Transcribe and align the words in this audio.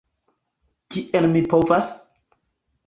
Kiel 0.95 1.29
mi 1.35 1.47
povas? 1.55 1.95